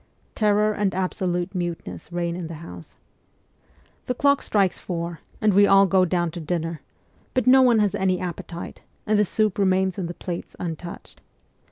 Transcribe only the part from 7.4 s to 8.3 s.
no one has any